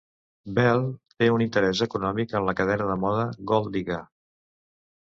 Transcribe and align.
Bell 0.59 0.87
té 1.23 1.27
un 1.35 1.43
interès 1.47 1.83
econòmic 1.87 2.35
en 2.41 2.49
la 2.49 2.59
cadena 2.63 2.91
de 2.95 2.99
moda 3.05 3.31
Golddigga. 3.55 4.03